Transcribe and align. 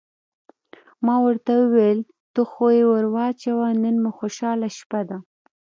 ما 1.05 1.15
ورته 1.25 1.51
وویل: 1.57 1.99
ته 2.33 2.41
خو 2.51 2.65
یې 2.77 2.83
ور 2.91 3.05
واچوه، 3.15 3.67
نن 3.83 3.95
مو 4.03 4.11
خوشحاله 4.17 4.67
شپه 4.77 5.01
ده. 5.09 5.17